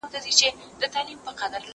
زه 0.13 0.19
به 0.25 0.31
شګه 0.39 0.87
پاکه 1.23 1.47
کړې 1.51 1.57
وي!. 1.63 1.69